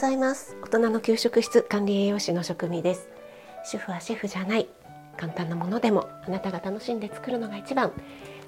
[0.00, 0.56] ざいます。
[0.62, 3.10] 大人の給食室管理栄養士の職味です。
[3.66, 4.66] 主婦はシェフじゃない。
[5.18, 7.92] 簡単なものでもあなたが楽しんで作るのが一番。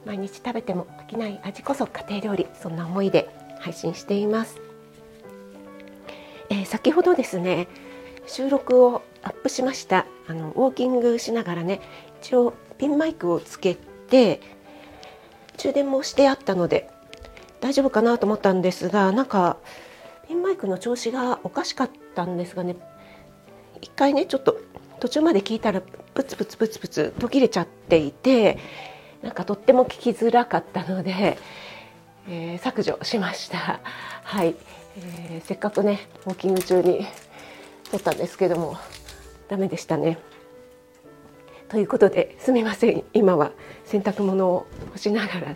[0.06, 2.46] 毎日食べても飽きない味こそ家庭料理。
[2.54, 3.28] そんな思いで
[3.60, 4.62] 配信しています、
[6.48, 7.68] えー、先ほどですね
[8.26, 10.06] 収録をアップしました。
[10.28, 11.82] あのウォーキングしながらね
[12.22, 13.74] 一応ピンマイクをつけ
[14.08, 14.40] て
[15.58, 16.88] 充電もしてあったので
[17.60, 19.58] 大丈夫かなと思ったんですがなんか
[20.32, 22.76] ピンマイクの調子がおかしかったんですがね
[23.82, 24.56] 一回ねちょっと
[24.98, 28.56] 途中まで聞いたらプツプツプツプツ途切れちゃっていて
[29.20, 31.36] なんかとっても聞きづらかったので、
[32.30, 33.80] えー、削除しました。
[34.24, 34.56] はい、
[34.96, 37.06] えー、せっかくねウォーキング中に
[37.90, 38.78] 撮ったんですけども
[39.48, 40.18] ダメでしたね。
[41.68, 43.52] ということですみません今は
[43.84, 45.54] 洗濯物を干しながら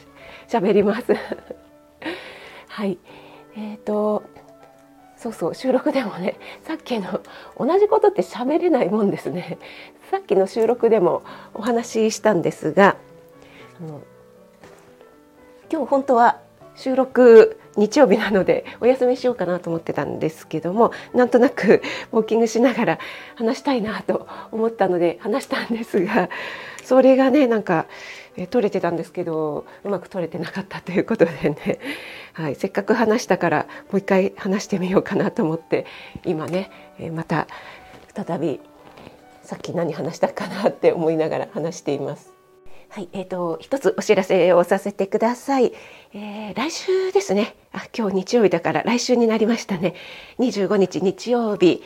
[0.51, 1.15] 喋ります。
[2.69, 2.99] はい
[3.57, 4.36] えーと
[5.27, 7.21] そうそう収録でもね さっきの
[7.59, 9.59] 同じことって喋れないもんですね。
[10.11, 12.97] さっきの収録でもお話ししたんですが
[13.81, 14.01] あの
[15.71, 16.39] 今日本当は
[16.77, 22.99] 収録日曜日なので お休みしようかなと思ってたんですけどもなんとなくウォーキングしながら
[23.35, 26.29] 話したいなと思ったので話したんですが
[26.87, 27.87] それがねなんか
[28.37, 31.79] え撮れてたんですけどうまく撮れてなかった ということでね、
[32.33, 35.85] はい、せっかく話したからもう一回話してみようかなと思って
[36.25, 36.71] 今ね、
[37.13, 37.49] また
[38.15, 38.61] 再び
[39.43, 42.33] さっき何話したかなって思いながら話しています。
[42.89, 45.73] はい、えっ、ー、と一つお知らせをさせてください。
[46.15, 47.57] えー、来週ですね。
[47.73, 49.95] あ、今日日曜日だから来週になりましたね。
[50.39, 51.83] 25日日曜日。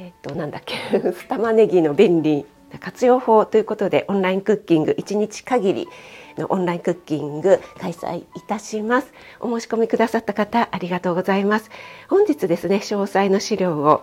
[0.00, 0.74] えっ、ー、となんだっけ、
[1.12, 2.46] ス 玉ねぎの便利
[2.80, 5.88] 活用法ということでオンラインクッキング1日限り
[6.38, 11.70] のオンラインクッキング開催いたしますお申し込みくださった方ありがとうございます
[12.08, 14.02] 本日ですね詳細の資料を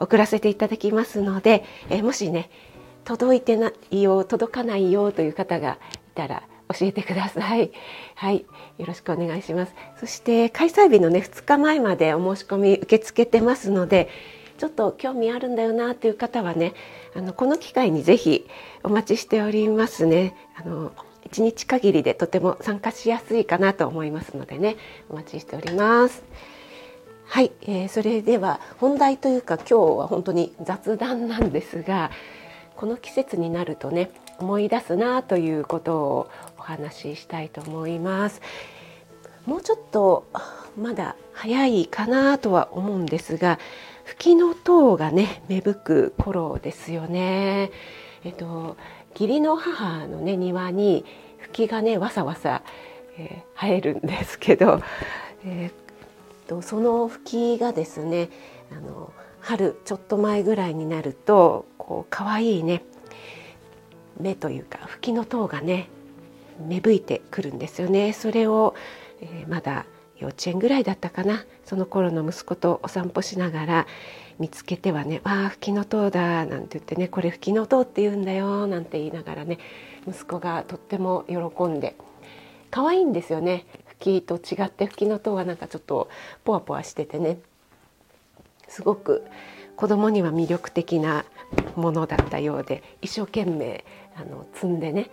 [0.00, 2.50] 送らせていただきますので、えもしね
[3.04, 6.42] 届いてないよ届かないよという方がいたら
[6.72, 7.70] 教えてください。
[8.14, 8.46] はい、
[8.78, 9.74] よろしくお願いします。
[9.98, 14.08] そして開催日のね2日前までお申し込み受け付けてますので、
[14.60, 16.74] ちょっと興味あるんだよなという方はね
[17.16, 18.46] あのこの機会にぜひ
[18.82, 20.34] お待ちしておりますね。
[20.54, 20.92] あの
[21.30, 24.76] 1日限りでとても参加しやすいかなと思いますのでね
[25.08, 26.22] お待ちしております。
[27.24, 32.10] はい、えー、それでは本題というか今日は本当に雑談なんですが
[32.76, 38.42] この季節になるとね思い出すなということをお話ししたいと思います。
[39.46, 40.26] もうちょっと
[40.78, 43.58] まだ早いかなとは思うんですが
[44.10, 47.70] 吹きの塔がね芽吹く頃ですよね。
[48.24, 48.76] えっと
[49.12, 51.04] 義理の母のね庭に
[51.38, 52.62] 吹きがねわさわさ、
[53.18, 54.82] えー、生えるんですけど、
[55.44, 58.30] えー、とその吹きがですね
[58.76, 62.82] あの春ちょっと前ぐらいになるとこう可愛いね
[64.18, 65.88] 芽というか吹きの塔がね
[66.66, 68.12] 芽吹いてくるんですよね。
[68.12, 68.74] それを、
[69.20, 69.86] えー、まだ
[70.20, 71.44] 幼稚園ぐらいだったかな。
[71.64, 73.86] その頃の息子とお散歩しながら
[74.38, 79.58] 見つけてはね「わあフキノトウだ」なんて言ってね「これフキノトウって言うんだよ」なんて言いながらね
[80.08, 81.94] 息子がとっても喜んで
[82.70, 83.66] 可愛いんですよね。
[83.86, 86.08] フキと違ってフキノトウはなんかちょっと
[86.44, 87.38] ポワポワしててね。
[88.70, 89.26] すごく
[89.76, 91.24] 子供には魅力的な
[91.74, 93.84] ものだったようで一生懸命
[94.16, 95.10] あの積んでね。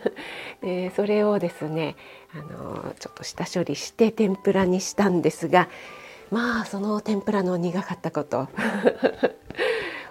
[0.60, 1.96] でそれをですね
[2.34, 5.68] あのちょっと下処理して天ぷらにしたんですが
[6.30, 8.48] まあその天ぷらの苦かったこと。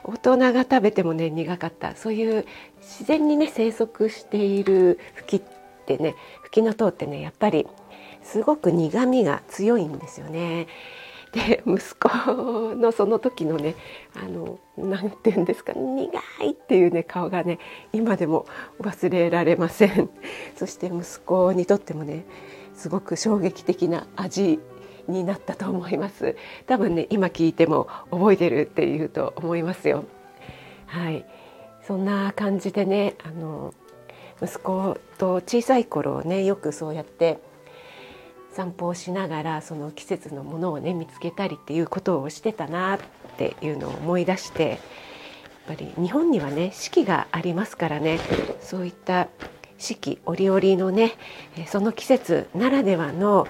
[0.07, 1.95] 大人が食べてもね苦かった。
[1.95, 2.45] そういう
[2.79, 5.41] 自然にね生息しているフキっ
[5.87, 7.67] てねフキの塔ってねやっぱり
[8.21, 10.67] すごく苦みが強いんですよね。
[11.35, 13.75] で息子のその時のね
[14.15, 16.09] あのなんて言うんですか苦
[16.43, 17.59] いっていうね顔がね
[17.91, 18.47] 今でも
[18.79, 20.09] 忘れられません。
[20.55, 22.25] そして息子にとってもね
[22.73, 24.59] すごく衝撃的な味
[25.09, 26.37] になったと思います。
[26.67, 30.05] 多分ね今聞いても覚えてるっていうと思いますよ。
[30.85, 31.25] はい。
[31.83, 33.73] そんな感じでねあの
[34.41, 37.39] 息子と小さい頃ねよくそうやって
[38.55, 42.99] 散歩をしながらその季節のものをね見つけたりっていうことをしてたなっ
[43.37, 44.79] ていうのを思い出してやっ
[45.67, 48.17] ぱり日本にはね四季がありますからね
[48.61, 49.27] そういった
[49.77, 51.15] 四季折々のね
[51.67, 53.45] その季節ならではの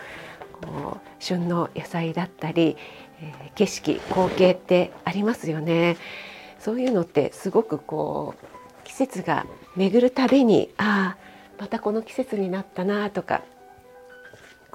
[0.53, 2.77] こう旬の野菜だったり、
[3.21, 5.97] え景色光景ってありますよね。
[6.59, 11.17] そういうのってすごくこう季節が巡るたびにああ
[11.59, 13.41] またこの季節になったなとか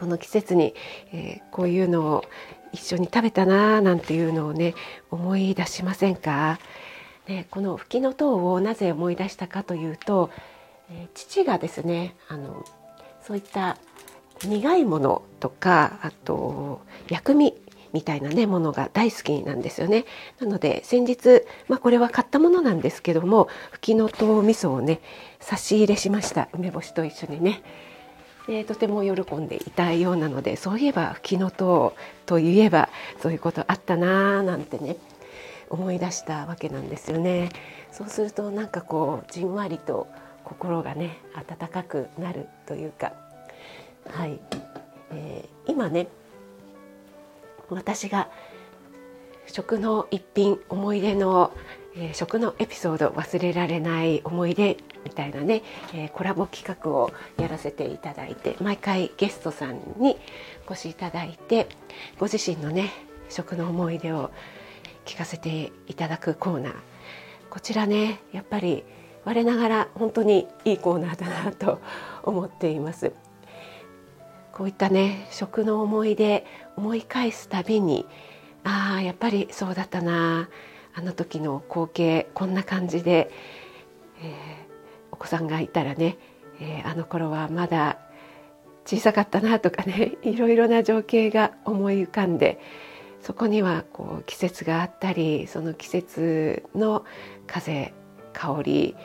[0.00, 0.74] この季節に、
[1.12, 2.24] えー、こういうのを
[2.72, 4.74] 一緒に食べたななんていうのをね
[5.10, 6.58] 思い出しませんか、
[7.28, 10.30] ね、この吹きの塔をなぜ思い出したかというと、
[10.90, 12.64] えー、父がですねあの
[13.22, 13.76] そういった
[14.42, 17.54] 苦いものとかあと薬味
[17.92, 20.06] みたいなねものが大好きなんですよね。
[20.38, 25.00] なので先日、まあ、これは買ったものなんですけどもふきのとう味噌をね
[25.40, 26.48] 差し入れしました。
[26.54, 27.62] 梅干しと一緒にね。
[28.50, 32.88] でとても喜んでいたようなのでそういえばふきのとうといえば
[33.22, 34.96] そういうことあったなーなんてね
[35.68, 37.50] 思い出したわけなんですよね。
[37.92, 40.08] そうするとなんかこうじんわりと
[40.42, 43.12] 心がね温かくなるというか。
[44.08, 44.40] はい、
[45.12, 46.08] えー、今ね
[47.68, 48.28] 私が
[49.46, 51.52] 食の一品思い出の、
[51.96, 60.16] えー、食のエピソード忘れられない思い出みたいなね、えー、コラボ企画をやらせていただいて毎回ゲストさんに
[60.68, 61.68] お越しいただいて
[62.18, 62.90] ご自身のね
[63.28, 64.30] 食の思い出を
[65.04, 66.74] 聞かせていただくコーナー
[67.48, 68.84] こちらねやっぱり
[69.24, 71.80] 我ながら本当にいいコーナーだなと
[72.22, 73.12] 思っています。
[74.52, 76.44] こういったね食の思い出
[76.76, 78.04] 思い返すたびに
[78.62, 83.30] ああやっぱりそうだったなああの時の光景こんな感じで、
[84.22, 84.34] えー、
[85.12, 86.18] お子さんがいたらね、
[86.60, 87.98] えー、あの頃はまだ
[88.84, 92.60] 小さかったなとかね いろいろな情景が思い浮かんで
[93.20, 97.04] そこにはこう季節があったりその季節の
[97.46, 97.92] 風
[98.32, 98.96] 香り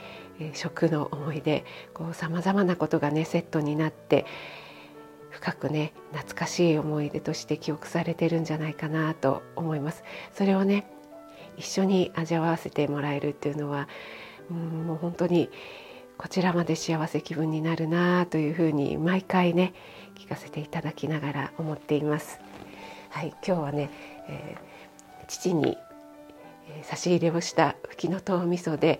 [0.53, 1.65] 食の思い出
[2.13, 4.25] さまざまなことがねセットになって
[5.29, 10.03] 深くね懐かしい思い出として記憶されてるんじゃないかなと思います。
[10.33, 10.87] それをね
[11.57, 13.87] 一緒に味わわせてもらえるっていうのは
[14.49, 15.49] うんもう本当に
[16.17, 19.73] こちらまで幸せ気分になるなというふうに毎回ね
[20.15, 22.39] 聞かせていただきながら思っています
[23.09, 23.89] はい今日はね、
[24.29, 25.77] えー、父に
[26.83, 28.99] 差し入れをしたふきのとう味噌で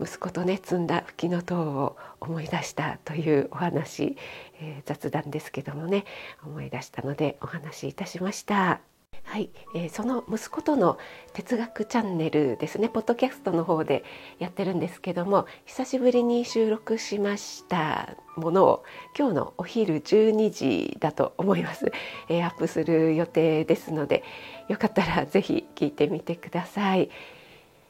[0.00, 4.16] 息子とね摘んだふきのとうを思い出したというお話、
[4.60, 6.04] えー、雑談ですけどもね
[6.44, 8.95] 思い出したのでお話しいたしました。
[9.26, 10.98] はい、えー、その息子との
[11.34, 14.04] 哲学チャンネルですねポッドキャストの方で
[14.38, 18.84] やってるんですけども久しぶりに収録しましたものを
[19.18, 21.92] 今日のお昼12時だと思います、
[22.28, 24.22] えー、アップする予定ですので
[24.68, 27.10] よかったらぜひ聞いてみてください。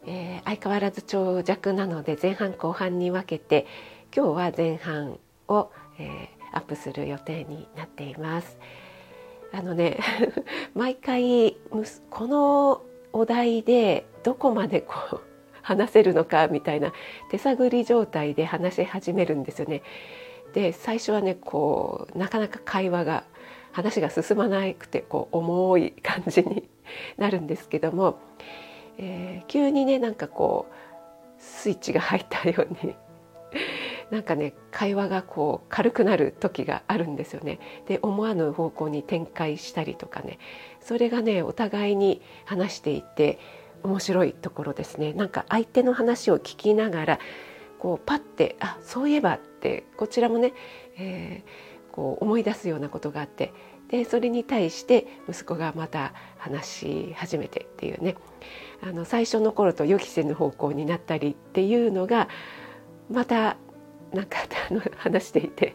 [0.08, 3.66] えー、相変わらず長尺なので前半後半に分けて
[4.14, 5.18] 今日は前半
[5.48, 8.56] を、えー、アップする予定になっています。
[9.56, 9.98] あのね
[10.74, 11.56] 毎回
[12.10, 12.82] この
[13.14, 15.20] お題でどこまでこう
[15.62, 16.92] 話せるのかみたいな
[17.30, 19.82] 手探り状態で話し始めるんですよね。
[20.52, 23.24] で最初はねこうなかなか会話が
[23.72, 26.68] 話が進まなくてこう重い感じに
[27.16, 28.18] なるんですけども
[28.98, 32.94] えー、急にねなんかこうスイッチが入ったように
[34.10, 37.58] なんかね会話がこう軽くなる時があるんですよね。
[37.86, 40.38] で思わぬ方向に展開したりとかね
[40.80, 43.38] それがねお互いに話していて
[43.82, 45.12] 面白いところですね。
[45.12, 47.18] なんか相手の話を聞きながら
[47.78, 50.52] こうパッてあそういえばってこちらもね、
[50.98, 53.52] えー、こう思い出すようなことがあって
[53.88, 58.16] でそれに対して息子がまた話し始めてっていうね
[58.82, 62.28] あの最初の頃と予期せぬ方向になったりっていうのが
[63.10, 63.56] また
[64.12, 64.38] なんか
[64.70, 65.74] あの話していて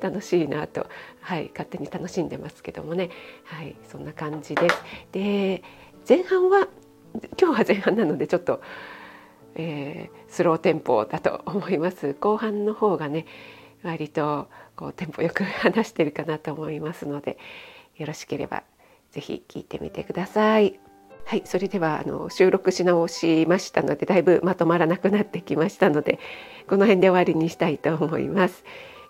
[0.00, 0.86] 楽しいなと、
[1.20, 3.10] はい、勝手に楽しんでますけどもね、
[3.44, 4.76] はい、そんな感じです。
[5.12, 5.62] で
[6.08, 6.68] 前半は
[7.40, 8.60] 今日は前半なのでちょっと、
[9.54, 13.26] えー、スローテンポだと思います後半の方がね
[13.82, 17.38] 割とこうテンポよく話してるかなと思いますので
[17.96, 18.62] よろしければ
[19.10, 20.81] 是非聞いてみてください。
[21.24, 26.18] はい、それではあの収録し直しましたのでだいぶまとまらなくなってきましたので
[26.66, 28.64] この辺で終わりにしたいと思います。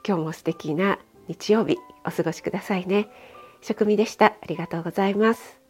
[0.07, 3.09] 今日も素敵な日曜日お過ごしくださいね。
[3.61, 4.27] 食味でした。
[4.27, 5.61] ありがとうございます。